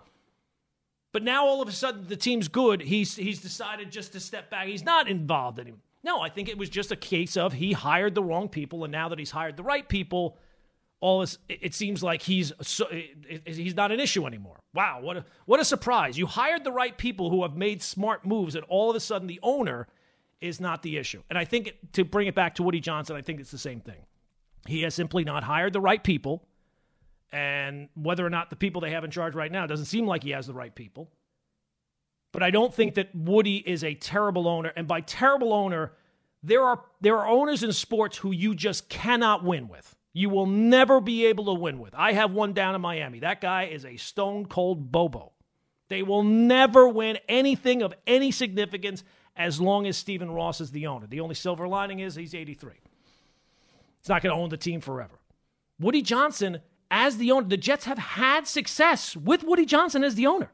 [1.12, 2.82] But now all of a sudden the team's good.
[2.82, 4.66] He's he's decided just to step back.
[4.66, 5.80] He's not involved anymore.
[6.04, 8.92] No, I think it was just a case of he hired the wrong people, and
[8.92, 10.36] now that he's hired the right people,
[11.00, 12.86] all this it seems like he's so,
[13.46, 14.60] he's not an issue anymore.
[14.74, 16.18] Wow, what a what a surprise!
[16.18, 19.26] You hired the right people who have made smart moves, and all of a sudden
[19.26, 19.88] the owner
[20.40, 21.22] is not the issue.
[21.30, 23.80] And I think to bring it back to Woody Johnson, I think it's the same
[23.80, 24.06] thing.
[24.66, 26.47] He has simply not hired the right people.
[27.32, 30.22] And whether or not the people they have in charge right now doesn't seem like
[30.22, 31.10] he has the right people.
[32.32, 34.72] But I don't think that Woody is a terrible owner.
[34.76, 35.92] And by terrible owner,
[36.42, 39.94] there are there are owners in sports who you just cannot win with.
[40.12, 41.94] You will never be able to win with.
[41.94, 43.20] I have one down in Miami.
[43.20, 45.32] That guy is a stone cold bobo.
[45.88, 49.04] They will never win anything of any significance
[49.36, 51.06] as long as Stephen Ross is the owner.
[51.06, 52.72] The only silver lining is he's 83.
[54.00, 55.18] He's not going to own the team forever.
[55.78, 56.60] Woody Johnson
[56.90, 57.46] as the owner.
[57.46, 60.50] The Jets have had success with Woody Johnson as the owner.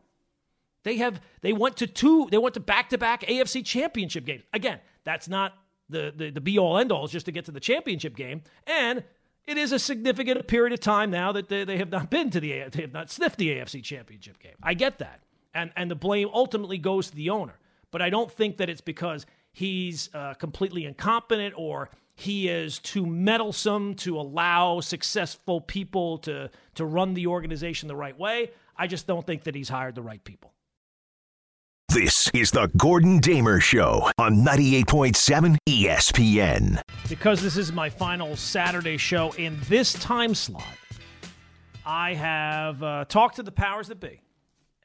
[0.83, 4.45] They have they went to two, they went to back-to-back AFC championship games.
[4.53, 5.55] Again, that's not
[5.89, 8.43] the the, the be all end all, just to get to the championship game.
[8.67, 9.03] And
[9.47, 12.41] it is a significant period of time now that they, they have not been to
[12.41, 14.55] the they have not sniffed the AFC championship game.
[14.63, 15.23] I get that.
[15.55, 17.59] And and the blame ultimately goes to the owner.
[17.91, 23.05] But I don't think that it's because he's uh, completely incompetent or he is too
[23.05, 28.51] meddlesome to allow successful people to to run the organization the right way.
[28.77, 30.53] I just don't think that he's hired the right people.
[31.89, 36.81] This is the Gordon Damer Show on 98.7 ESPN.
[37.09, 40.65] Because this is my final Saturday show in this time slot,
[41.87, 44.21] I have uh, talked to the powers that be,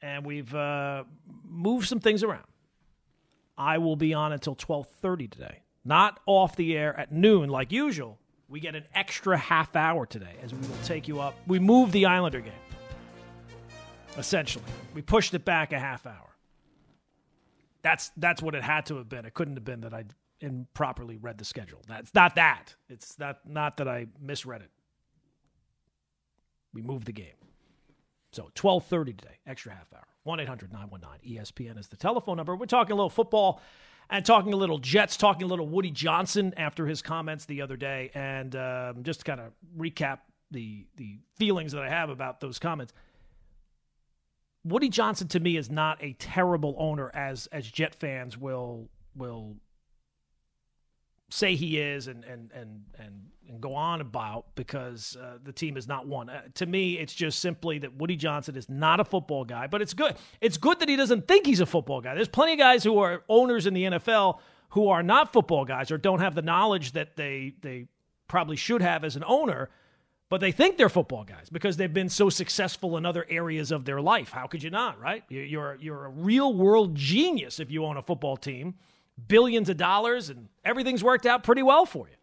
[0.02, 1.04] and we've uh,
[1.48, 2.44] moved some things around.
[3.58, 8.18] I will be on until 12:30 today not off the air at noon like usual.
[8.48, 11.34] We get an extra half hour today as we will take you up.
[11.46, 12.52] We moved the Islander game,
[14.18, 14.64] essentially.
[14.92, 16.36] We pushed it back a half hour.
[17.82, 19.24] That's that's what it had to have been.
[19.24, 20.04] It couldn't have been that I
[20.40, 21.80] improperly read the schedule.
[21.86, 22.74] That's not that.
[22.88, 24.70] It's not not that I misread it.
[26.74, 27.34] We moved the game.
[28.32, 30.06] So 12:30 today, extra half hour.
[30.26, 32.54] 1-800-919 ESPN is the telephone number.
[32.54, 33.60] We're talking a little football
[34.10, 37.76] and talking a little Jets, talking a little Woody Johnson after his comments the other
[37.76, 40.18] day, and um, just to kind of recap
[40.50, 42.92] the the feelings that I have about those comments.
[44.64, 49.56] Woody Johnson to me is not a terrible owner as as Jet fans will will
[51.30, 55.76] say he is and and and and, and go on about because uh, the team
[55.76, 56.28] is not won.
[56.28, 59.66] Uh, to me, it's just simply that Woody Johnson is not a football guy.
[59.66, 60.16] But it's good.
[60.40, 62.14] It's good that he doesn't think he's a football guy.
[62.14, 64.38] There's plenty of guys who are owners in the NFL
[64.70, 67.86] who are not football guys or don't have the knowledge that they they
[68.28, 69.70] probably should have as an owner.
[70.28, 73.84] But they think they're football guys because they've been so successful in other areas of
[73.84, 74.30] their life.
[74.30, 75.24] How could you not, right?
[75.28, 78.74] You're you're a real world genius if you own a football team
[79.28, 82.14] billions of dollars and everything's worked out pretty well for you.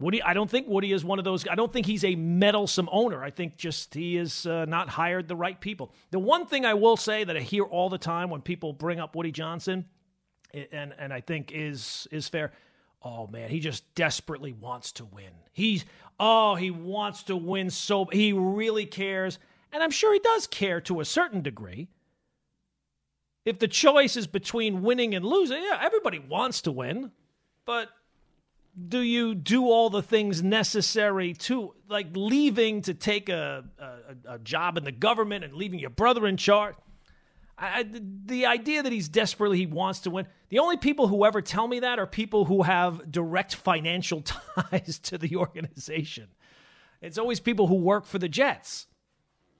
[0.00, 1.46] Woody, I don't think Woody is one of those.
[1.48, 3.22] I don't think he's a meddlesome owner.
[3.22, 5.92] I think just he has uh, not hired the right people.
[6.10, 8.98] The one thing I will say that I hear all the time when people bring
[8.98, 9.84] up Woody Johnson,
[10.72, 12.52] and and I think is is fair.
[13.02, 15.30] Oh man, he just desperately wants to win.
[15.52, 15.84] He's
[16.18, 19.38] oh he wants to win so he really cares,
[19.72, 21.88] and I'm sure he does care to a certain degree
[23.44, 27.10] if the choice is between winning and losing, yeah, everybody wants to win,
[27.66, 27.90] but
[28.88, 34.38] do you do all the things necessary to like leaving to take a, a, a
[34.38, 36.74] job in the government and leaving your brother in charge?
[37.56, 37.86] I,
[38.26, 40.26] the idea that he's desperately he wants to win.
[40.48, 44.22] The only people who ever tell me that are people who have direct financial
[44.70, 46.28] ties to the organization.
[47.00, 48.86] It's always people who work for the Jets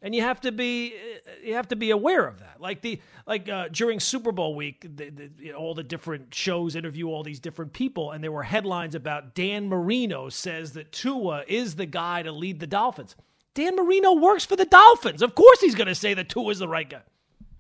[0.05, 0.95] and you have to be
[1.43, 2.61] you have to be aware of that.
[2.61, 6.33] Like the like uh, during Super Bowl week, the, the, you know, all the different
[6.33, 10.93] shows interview all these different people, and there were headlines about Dan Marino says that
[10.93, 13.17] Tua is the guy to lead the Dolphins.
[13.55, 15.23] Dan Marino works for the Dolphins.
[15.23, 17.03] Of course, he's going to say that Tua is the right guy.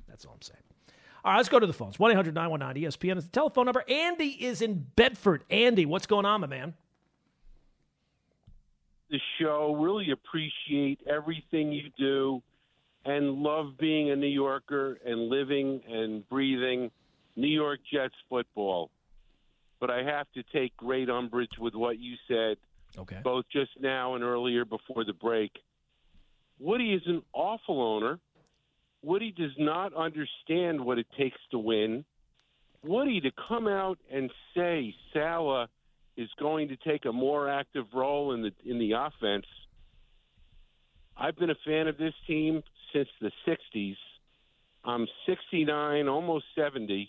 [0.06, 0.60] That's all I'm saying.
[1.24, 1.98] All right, let's go to the phones.
[1.98, 3.84] 1 800 919 ESPN is the telephone number.
[3.88, 5.44] Andy is in Bedford.
[5.48, 6.74] Andy, what's going on, my man?
[9.10, 9.74] The show.
[9.78, 12.42] Really appreciate everything you do
[13.04, 16.90] and love being a New Yorker and living and breathing
[17.36, 18.90] New York Jets football.
[19.80, 22.56] But I have to take great umbrage with what you said,
[22.96, 23.20] okay.
[23.22, 25.52] both just now and earlier before the break.
[26.58, 28.18] Woody is an awful owner.
[29.02, 32.04] Woody does not understand what it takes to win.
[32.82, 35.68] Woody to come out and say Saleh
[36.16, 39.46] is going to take a more active role in the in the offense.
[41.16, 43.96] I've been a fan of this team since the '60s.
[44.86, 47.08] I'm 69, almost 70,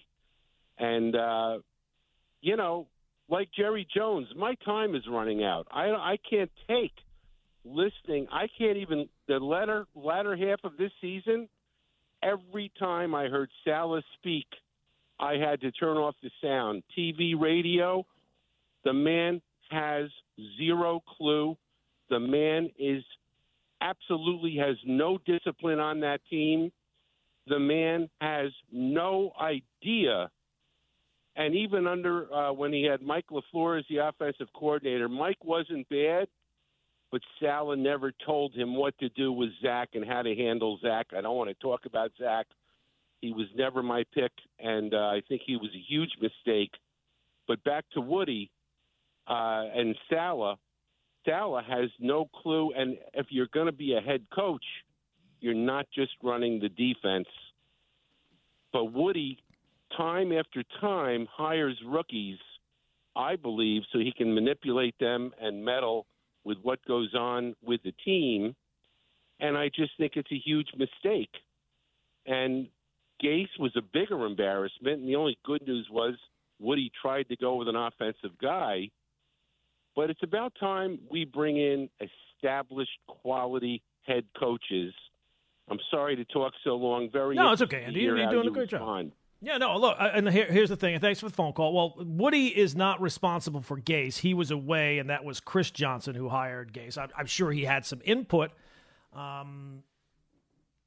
[0.79, 1.59] and uh,
[2.41, 2.87] you know,
[3.27, 5.67] like Jerry Jones, my time is running out.
[5.71, 6.93] I I can't take
[7.65, 8.27] listening.
[8.31, 11.49] I can't even the latter latter half of this season.
[12.23, 14.47] Every time I heard Saleh speak,
[15.19, 16.83] I had to turn off the sound.
[16.97, 18.05] TV, radio,
[18.85, 20.09] the man has
[20.57, 21.57] zero clue.
[22.09, 23.03] The man is
[23.81, 26.71] absolutely has no discipline on that team.
[27.47, 30.29] The man has no idea.
[31.35, 35.89] And even under uh, when he had Mike LaFleur as the offensive coordinator, Mike wasn't
[35.89, 36.27] bad,
[37.11, 41.07] but Saleh never told him what to do with Zach and how to handle Zach.
[41.15, 42.45] I don't want to talk about Zach.
[43.21, 46.71] He was never my pick, and uh, I think he was a huge mistake.
[47.47, 48.49] But back to Woody,
[49.27, 50.57] uh, and Saleh,
[51.25, 52.71] Saleh has no clue.
[52.75, 54.65] And if you're going to be a head coach,
[55.39, 57.27] you're not just running the defense.
[58.71, 59.39] But Woody,
[59.97, 62.38] time after time, hires rookies,
[63.15, 66.05] I believe, so he can manipulate them and meddle
[66.43, 68.55] with what goes on with the team.
[69.39, 71.31] And I just think it's a huge mistake.
[72.25, 72.67] And
[73.23, 74.99] Gase was a bigger embarrassment.
[74.99, 76.15] And the only good news was
[76.59, 78.89] Woody tried to go with an offensive guy
[79.95, 84.93] but it's about time we bring in established quality head coaches.
[85.69, 87.10] I'm sorry to talk so long.
[87.12, 88.01] Very no, it's okay, Andy.
[88.01, 89.12] You're doing a great job.
[89.41, 91.73] Yeah, no, look, and here, here's the thing, and thanks for the phone call.
[91.73, 94.17] Well, Woody is not responsible for Gase.
[94.17, 96.97] He was away, and that was Chris Johnson who hired Gase.
[96.97, 98.51] I'm, I'm sure he had some input,
[99.13, 99.84] um,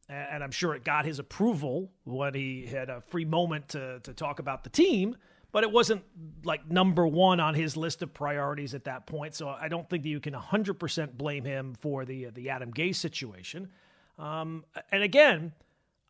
[0.09, 4.15] and I'm sure it got his approval when he had a free moment to, to
[4.15, 5.17] talk about the team
[5.53, 6.03] but it wasn't
[6.45, 9.35] like number one on his list of priorities at that point.
[9.35, 12.97] So I don't think that you can 100% blame him for the the Adam Gase
[12.97, 13.71] situation.
[14.19, 15.53] Um, and again,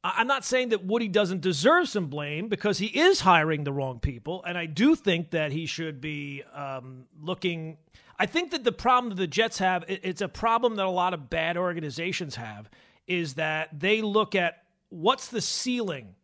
[0.02, 3.98] I'm not saying that Woody doesn't deserve some blame because he is hiring the wrong
[3.98, 7.78] people, and I do think that he should be um, looking.
[8.18, 11.14] I think that the problem that the Jets have, it's a problem that a lot
[11.14, 12.68] of bad organizations have,
[13.06, 16.14] is that they look at what's the ceiling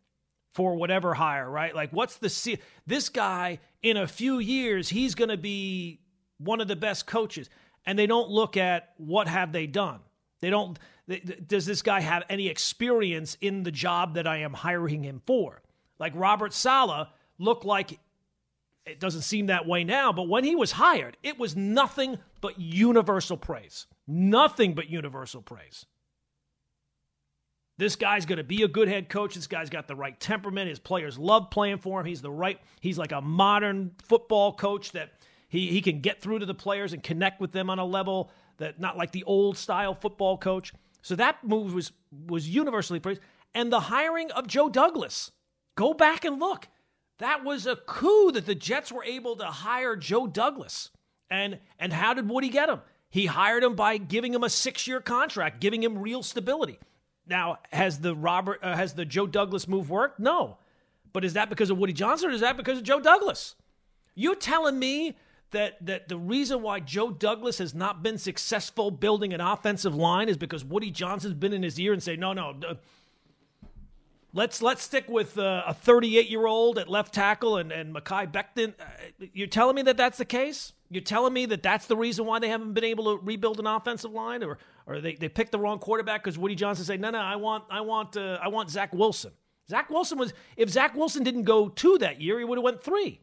[0.55, 1.75] for whatever hire, right?
[1.75, 5.99] Like, what's the this guy in a few years he's going to be
[6.37, 7.49] one of the best coaches,
[7.85, 9.99] and they don't look at what have they done.
[10.39, 10.79] They don't.
[11.07, 15.21] They, does this guy have any experience in the job that I am hiring him
[15.27, 15.61] for?
[15.99, 17.99] Like Robert Saleh looked like
[18.85, 22.59] it doesn't seem that way now, but when he was hired, it was nothing but
[22.59, 23.87] universal praise.
[24.07, 25.85] Nothing but universal praise.
[27.77, 29.35] This guy's going to be a good head coach.
[29.35, 30.69] This guy's got the right temperament.
[30.69, 32.05] His players love playing for him.
[32.05, 35.11] He's the right, he's like a modern football coach that
[35.49, 38.31] he, he can get through to the players and connect with them on a level
[38.57, 40.73] that not like the old style football coach.
[41.01, 41.91] So that move was
[42.27, 43.21] was universally praised.
[43.53, 45.31] And the hiring of Joe Douglas.
[45.75, 46.67] Go back and look.
[47.19, 50.89] That was a coup that the Jets were able to hire Joe Douglas.
[51.29, 52.81] And and how did Woody get him?
[53.09, 56.79] He hired him by giving him a 6-year contract, giving him real stability.
[57.27, 60.19] Now, has the Robert uh, has the Joe Douglas move worked?
[60.19, 60.57] No.
[61.13, 63.55] But is that because of Woody Johnson or is that because of Joe Douglas?
[64.15, 65.15] You telling me
[65.51, 70.29] that that the reason why Joe Douglas has not been successful building an offensive line
[70.29, 72.53] is because Woody Johnson's been in his ear and say, "No, no,
[74.35, 78.29] Let's let's stick with uh, a 38 year old at left tackle and and Mekhi
[78.29, 78.73] Becton.
[78.77, 80.73] Uh, you're telling me that that's the case?
[80.89, 83.65] You're telling me that that's the reason why they haven't been able to rebuild an
[83.65, 87.11] offensive line, or or they, they picked the wrong quarterback because Woody Johnson said, no,
[87.11, 89.31] no, I want I want uh, I want Zach Wilson.
[89.69, 92.83] Zach Wilson was if Zach Wilson didn't go two that year, he would have went
[92.83, 93.21] three.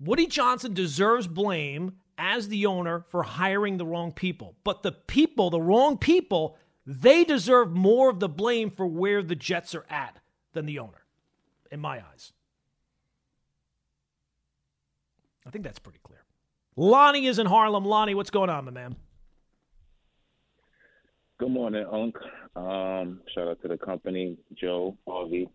[0.00, 5.50] Woody Johnson deserves blame as the owner for hiring the wrong people, but the people,
[5.50, 10.18] the wrong people they deserve more of the blame for where the Jets are at
[10.52, 11.04] than the owner,
[11.70, 12.32] in my eyes.
[15.46, 16.24] I think that's pretty clear.
[16.76, 17.84] Lonnie is in Harlem.
[17.84, 18.96] Lonnie, what's going on, my man?
[21.38, 22.16] Good morning, Unc.
[22.54, 25.48] Um, shout out to the company, Joe, Harvey.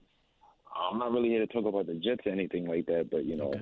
[0.75, 3.37] I'm not really here to talk about the Jets or anything like that, but you
[3.37, 3.53] know,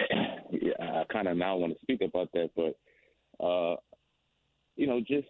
[0.00, 0.16] okay.
[0.50, 2.50] yeah, I kind of now want to speak about that.
[2.56, 3.76] But uh,
[4.74, 5.28] you know, just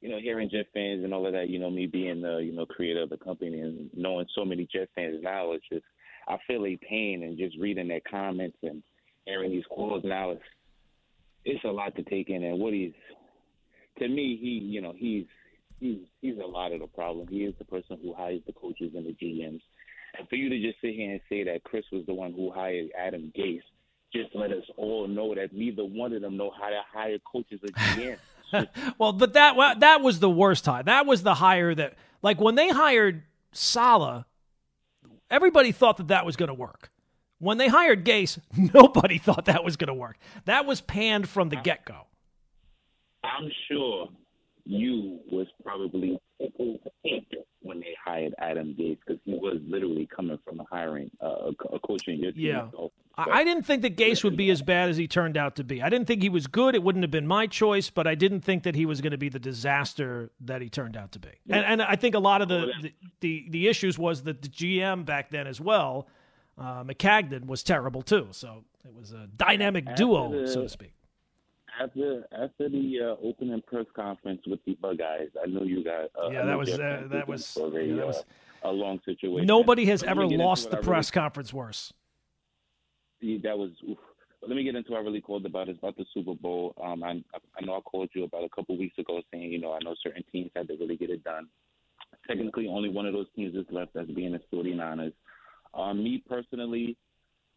[0.00, 2.52] you know, hearing Jet fans and all of that, you know, me being the, you
[2.52, 5.84] know, creator of the company and knowing so many Jet fans now, it's just,
[6.28, 8.82] I feel a pain and just reading their comments and
[9.24, 10.42] hearing these calls now, it's,
[11.44, 12.44] it's a lot to take in.
[12.44, 12.92] And Woody's,
[13.98, 15.24] to me, he, you know, he's,
[15.80, 17.26] he's, he's a lot of the problem.
[17.28, 19.62] He is the person who hires the coaches and the GMs.
[20.16, 22.50] And for you to just sit here and say that Chris was the one who
[22.50, 23.62] hired Adam Gase,
[24.12, 27.60] just let us all know that neither one of them know how to hire coaches
[27.62, 28.18] or GMs.
[28.98, 30.82] well, but that that was the worst hire.
[30.82, 34.24] That was the hire that, like, when they hired Saleh,
[35.30, 36.90] everybody thought that that was going to work.
[37.38, 38.38] When they hired Gase,
[38.74, 40.18] nobody thought that was going to work.
[40.46, 42.06] That was panned from the get go.
[43.24, 44.08] I'm sure
[44.64, 46.18] you was probably
[47.62, 51.78] when they hired Adam Gase because he was literally coming from a hiring uh, a
[51.80, 52.46] coaching your team.
[52.46, 52.68] Yeah.
[52.72, 55.64] So, I didn't think that Gase would be as bad as he turned out to
[55.64, 55.82] be.
[55.82, 56.76] I didn't think he was good.
[56.76, 59.18] It wouldn't have been my choice, but I didn't think that he was going to
[59.18, 61.30] be the disaster that he turned out to be.
[61.50, 64.48] And, and I think a lot of the, the, the, the issues was that the
[64.48, 66.06] GM back then as well,
[66.56, 68.28] uh, Maccagnan, was terrible too.
[68.30, 70.92] So it was a dynamic duo, the, so to speak
[71.80, 76.10] after after the uh, opening press conference with the Bug Eyes, I know you got.
[76.20, 78.24] Uh, yeah, that was uh, that was, a, yeah, that was
[78.62, 79.46] a long situation.
[79.46, 81.92] Nobody has ever lost the press really, conference worse.
[83.20, 83.70] That was.
[83.88, 83.98] Oof.
[84.40, 85.68] Let me get into what I really called about.
[85.68, 86.72] It's about the Super Bowl.
[86.82, 89.72] Um, I, I know I called you about a couple weeks ago saying, you know,
[89.72, 91.48] I know certain teams had to really get it done.
[92.26, 95.12] Technically, only one of those teams is left, as being the 49ers.
[95.74, 96.96] Um, me personally,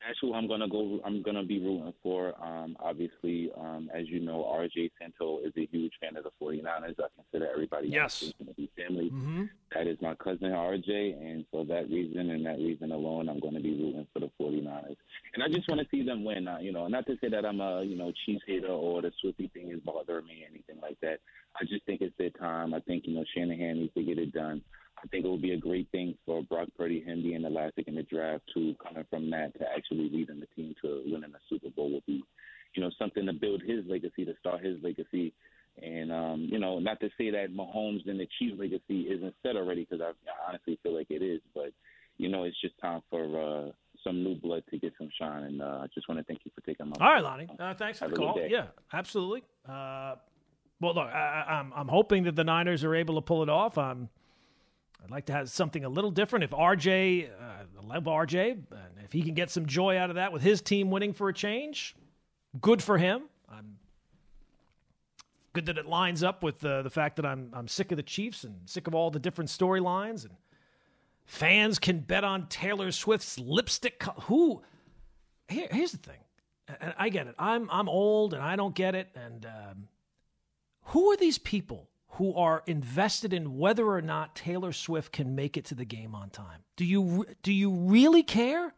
[0.05, 0.99] that's who I'm gonna go.
[1.05, 2.33] I'm gonna be rooting for.
[2.43, 6.95] Um, obviously, um, as you know, RJ Santo is a huge fan of the 49ers.
[6.99, 8.19] I consider everybody yes.
[8.19, 9.11] to be family.
[9.11, 9.43] Mm-hmm.
[9.75, 10.89] That is my cousin RJ,
[11.21, 14.31] and for that reason and that reason alone, I'm going to be rooting for the
[14.41, 14.97] 49ers.
[15.35, 16.47] And I just want to see them win.
[16.47, 19.11] Uh, you know, not to say that I'm a you know Chiefs hater or the
[19.21, 21.19] Swifty thing is bothering me, or anything like that.
[21.59, 22.73] I just think it's their time.
[22.73, 24.61] I think you know Shanahan needs to get it done.
[25.03, 27.75] I think it would be a great thing for Brock Purdy, him being the last
[27.75, 31.33] pick in the draft, to coming from that to actually leading the team to winning
[31.33, 32.23] a Super Bowl would be,
[32.75, 35.33] you know, something to build his legacy, to start his legacy.
[35.81, 39.55] And um, you know, not to say that Mahomes and the Chiefs legacy isn't set
[39.55, 41.41] already, because I, I honestly feel like it is.
[41.55, 41.71] But
[42.17, 43.71] you know, it's just time for uh,
[44.03, 45.43] some new blood to get some shine.
[45.43, 46.95] And uh, I just want to thank you for taking my.
[46.99, 47.47] All right, Lonnie.
[47.57, 48.39] Uh, thanks for the call.
[48.47, 49.43] Yeah, absolutely.
[49.67, 50.15] Uh,
[50.79, 53.77] well, look, I, I'm I'm hoping that the Niners are able to pull it off.
[53.77, 54.09] I'm
[55.03, 56.43] I'd like to have something a little different.
[56.43, 57.43] If RJ, uh,
[57.81, 58.59] I love RJ,
[59.03, 61.33] if he can get some joy out of that with his team winning for a
[61.33, 61.95] change,
[62.59, 63.23] good for him.
[63.49, 63.77] I'm
[65.53, 68.03] good that it lines up with uh, the fact that I'm I'm sick of the
[68.03, 70.35] Chiefs and sick of all the different storylines and
[71.25, 73.99] fans can bet on Taylor Swift's lipstick.
[73.99, 74.61] Co- who?
[75.49, 76.19] Here, here's the thing,
[76.79, 77.35] and I get it.
[77.37, 79.09] I'm I'm old and I don't get it.
[79.15, 79.87] And um,
[80.85, 85.56] who are these people who are invested in whether or not Taylor Swift can make
[85.56, 86.63] it to the game on time.
[86.76, 88.74] Do you do you really care?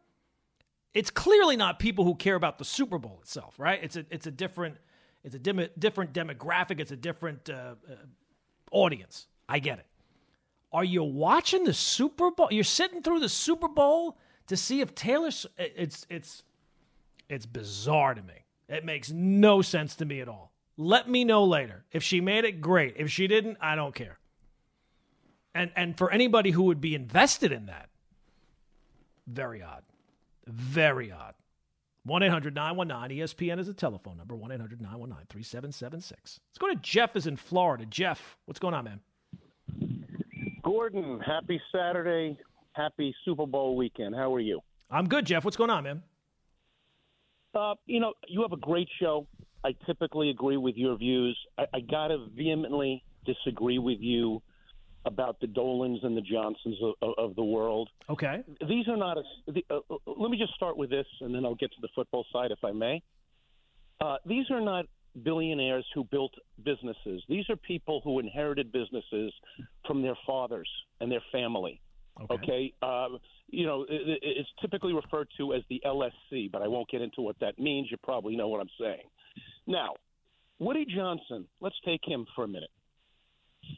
[0.94, 3.80] It's clearly not people who care about the Super Bowl itself, right?
[3.82, 4.78] It's a it's a different
[5.24, 6.80] it's a different demographic.
[6.80, 7.96] It's a different uh, uh,
[8.72, 9.28] audience.
[9.50, 9.88] I get it.
[10.72, 12.50] Are you watching the Super Bowl?
[12.52, 14.18] You're sitting through the Super Bowl
[14.48, 15.32] to see if Taylor.
[15.58, 16.44] It's it's
[17.30, 18.46] it's bizarre to me.
[18.70, 20.53] It makes no sense to me at all.
[20.78, 21.86] Let me know later.
[21.92, 22.96] If she made it, great.
[22.98, 24.18] If she didn't, I don't care.
[25.54, 27.90] And and for anybody who would be invested in that,
[29.28, 29.84] very odd.
[30.48, 31.36] Very odd.
[32.06, 36.40] 1 800 919 ESPN is a telephone number 1 800 919 3776.
[36.50, 37.86] Let's go to Jeff, is in Florida.
[37.86, 39.00] Jeff, what's going on, man?
[40.64, 42.38] Gordon, happy Saturday.
[42.74, 44.16] Happy Super Bowl weekend.
[44.16, 44.60] How are you?
[44.90, 45.46] I'm good, Jeff.
[45.46, 46.04] What's going on, man?
[47.54, 49.28] Uh, you know, you have a great show.
[49.64, 51.38] I typically agree with your views.
[51.58, 54.42] I, I got to vehemently disagree with you
[55.06, 57.90] about the Dolans and the Johnsons of, of, the world.
[58.10, 58.42] Okay.
[58.68, 59.18] These are not.
[59.18, 61.82] A, the, uh, uh, let me just start with this, and then I'll get to
[61.82, 63.02] the football side, if I may.
[64.00, 64.86] Uh, these are not
[65.24, 66.34] billionaires who built
[66.64, 67.22] businesses.
[67.28, 69.34] These are people who inherited businesses
[69.86, 70.70] from their fathers
[71.02, 71.82] and their family.
[72.22, 72.34] Okay.
[72.36, 72.74] Okay.
[72.82, 77.02] Uh, you know, it, it's typically referred to as the LSC, but I won't get
[77.02, 77.90] into what that means.
[77.92, 79.04] You probably know what I'm saying.
[79.68, 79.94] Now,
[80.60, 82.70] Woody Johnson, let's take him for a minute.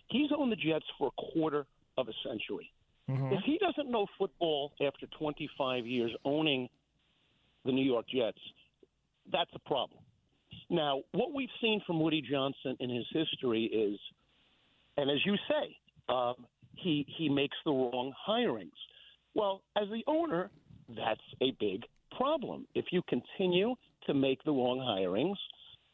[0.08, 1.66] He's owned the Jets for a quarter
[1.98, 2.72] of a century.
[3.10, 3.34] Mm-hmm.
[3.34, 6.68] If he doesn't know football after 25 years owning
[7.64, 8.40] the New York Jets,
[9.32, 10.00] that's a problem.
[10.70, 14.00] Now, what we've seen from Woody Johnson in his history is,
[14.98, 15.78] and as you say,
[16.10, 16.36] um,
[16.76, 18.72] he he makes the wrong hirings.
[19.34, 20.50] Well, as the owner,
[20.90, 21.84] that's a big
[22.16, 22.66] problem.
[22.74, 23.76] If you continue
[24.08, 25.36] to make the wrong hirings,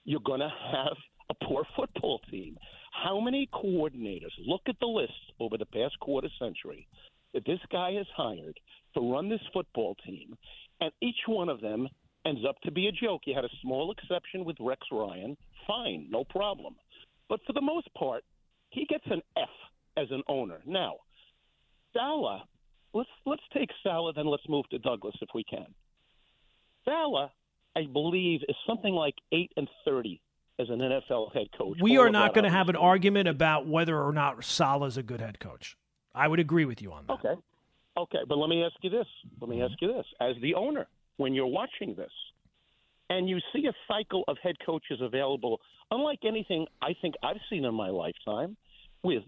[0.04, 0.98] you're going to have
[1.30, 2.58] a poor football team.
[2.92, 4.32] How many coordinators?
[4.46, 6.88] Look at the list over the past quarter century
[7.34, 8.60] that this guy has hired
[8.94, 10.36] to run this football team,
[10.82, 11.88] and each one of them
[12.26, 13.22] ends up to be a joke.
[13.26, 15.38] You had a small exception with Rex Ryan.
[15.66, 16.76] Fine, no problem.
[17.30, 18.24] But for the most part,
[18.70, 19.50] he gets an F
[19.98, 20.60] as an owner.
[20.66, 20.96] Now,
[21.94, 22.42] Saleh,
[22.94, 25.68] let's let's take Saleh, then let's move to Douglas if we can.
[26.86, 27.30] Saleh,
[27.76, 30.22] I believe, is something like eight and thirty
[30.60, 31.78] as an NFL head coach.
[31.82, 35.04] We All are not going to have an argument about whether or not Saleh's a
[35.04, 35.78] good head coach.
[36.14, 37.14] I would agree with you on that.
[37.14, 37.42] Okay.
[37.98, 39.08] Okay, but let me ask you this.
[39.40, 40.06] Let me ask you this.
[40.22, 42.12] As the owner, when you're watching this
[43.10, 45.60] and you see a cycle of head coaches available,
[45.90, 48.56] unlike anything I think I've seen in my lifetime,
[49.04, 49.24] with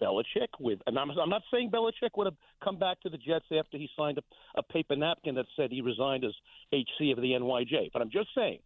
[0.00, 3.46] Belichick, with and I'm, I'm not saying Belichick would have come back to the Jets
[3.56, 6.32] after he signed a, a paper napkin that said he resigned as
[6.72, 8.58] HC of the NYJ, but I'm just saying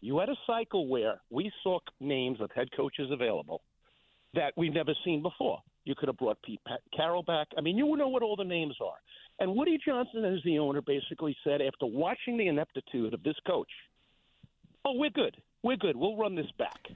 [0.00, 3.62] you had a cycle where we saw names of head coaches available
[4.34, 5.60] that we've never seen before.
[5.84, 6.60] You could have brought Pete
[6.94, 7.48] Carroll back.
[7.56, 8.96] I mean, you know what all the names are.
[9.38, 13.70] And Woody Johnson, as the owner, basically said after watching the ineptitude of this coach,
[14.84, 15.36] "Oh, we're good.
[15.62, 15.96] We're good.
[15.96, 16.88] We'll run this back."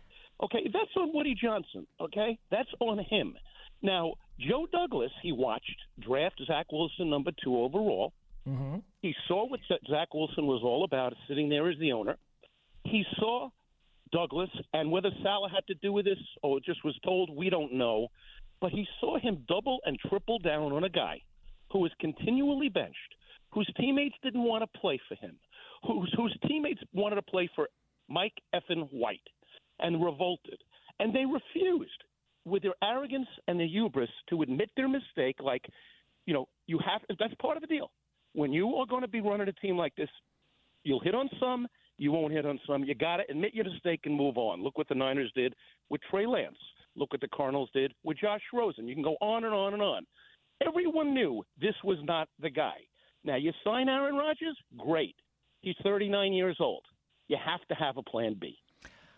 [0.42, 1.86] Okay, that's on Woody Johnson.
[2.00, 3.36] Okay, that's on him.
[3.82, 8.12] Now, Joe Douglas, he watched draft Zach Wilson number two overall.
[8.48, 8.78] Mm-hmm.
[9.02, 12.16] He saw what Zach Wilson was all about, sitting there as the owner.
[12.84, 13.50] He saw
[14.12, 17.50] Douglas, and whether Saleh had to do with this or it just was told, we
[17.50, 18.08] don't know.
[18.60, 21.20] But he saw him double and triple down on a guy
[21.72, 23.14] who was continually benched,
[23.52, 25.36] whose teammates didn't want to play for him,
[25.86, 27.68] whose, whose teammates wanted to play for
[28.08, 29.20] Mike effin White,
[29.78, 30.58] and revolted.
[30.98, 32.04] And they refused,
[32.44, 35.36] with their arrogance and their hubris, to admit their mistake.
[35.40, 35.68] Like,
[36.26, 37.90] you know, you have that's part of the deal.
[38.32, 40.08] When you are going to be running a team like this,
[40.84, 41.66] you'll hit on some,
[41.98, 42.84] you won't hit on some.
[42.84, 44.62] You got to admit your mistake and move on.
[44.62, 45.54] Look what the Niners did
[45.90, 46.56] with Trey Lance.
[46.96, 48.88] Look what the Cardinals did with Josh Rosen.
[48.88, 50.06] You can go on and on and on.
[50.66, 52.76] Everyone knew this was not the guy.
[53.24, 55.14] Now, you sign Aaron Rodgers, great.
[55.60, 56.84] He's 39 years old.
[57.28, 58.56] You have to have a plan B.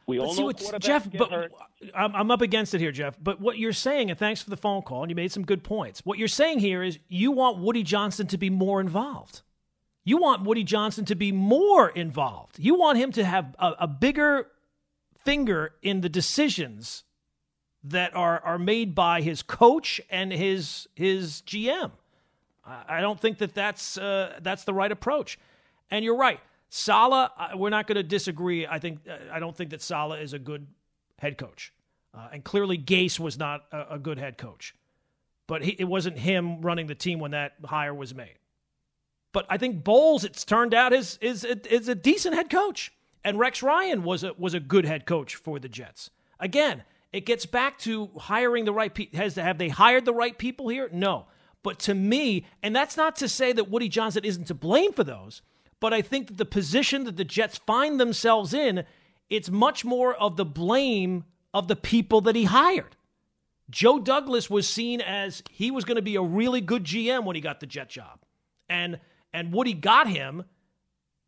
[0.07, 1.53] We But all see know what's- Jeff, but hurt.
[1.95, 3.17] I'm, I'm up against it here, Jeff.
[3.23, 5.63] But what you're saying, and thanks for the phone call, and you made some good
[5.63, 6.01] points.
[6.05, 9.43] What you're saying here is you want Woody Johnson to be more involved.
[10.05, 12.59] You want Woody Johnson to be more involved.
[12.59, 14.49] You want him to have a, a bigger
[15.25, 17.05] finger in the decisions
[17.85, 21.93] that are are made by his coach and his his GM.
[22.65, 25.39] I, I don't think that that's uh, that's the right approach.
[25.91, 26.41] And you're right,
[26.75, 27.31] Saleh.
[27.55, 28.67] We're not going to disagree.
[28.67, 29.01] I think
[29.31, 30.67] I don't think that Saleh is a good
[31.19, 31.71] head coach,
[32.15, 34.75] uh, and clearly Gase was not a, a good head coach.
[35.47, 38.39] But he, it wasn't him running the team when that hire was made.
[39.33, 42.91] But I think Bowles, it's turned out, is is is a decent head coach,
[43.23, 46.09] and Rex Ryan was a was a good head coach for the Jets.
[46.41, 49.19] Again, it gets back to hiring the right people.
[49.19, 50.89] Has have they hired the right people here?
[50.91, 51.27] No.
[51.63, 55.05] But to me, and that's not to say that Woody Johnson isn't to blame for
[55.05, 55.43] those,
[55.83, 58.85] but I think that the position that the Jets find themselves in,
[59.29, 62.95] it's much more of the blame of the people that he hired.
[63.69, 67.35] Joe Douglas was seen as he was going to be a really good GM when
[67.35, 68.21] he got the Jet job.
[68.69, 69.01] And
[69.33, 70.45] and Woody got him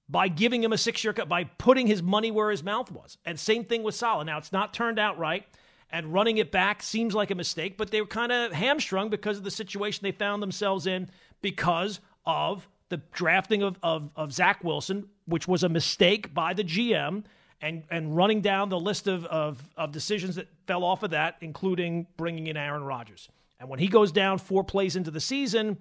[0.08, 3.18] by giving him a six-year cut, by putting his money where his mouth was.
[3.24, 4.24] And same thing with Saleh.
[4.24, 5.44] Now it's not turned out right,
[5.90, 9.36] and running it back seems like a mistake, but they were kind of hamstrung because
[9.36, 11.10] of the situation they found themselves in
[11.42, 16.64] because of the drafting of, of, of Zach Wilson, which was a mistake by the
[16.64, 17.24] GM,
[17.60, 21.36] and, and running down the list of, of, of decisions that fell off of that,
[21.40, 23.28] including bringing in Aaron Rodgers.
[23.58, 25.78] And when he goes down four plays into the season,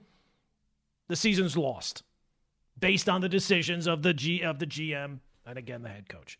[1.07, 2.03] the season's lost
[2.79, 6.39] based on the decisions of the G of the GM and again the head coach.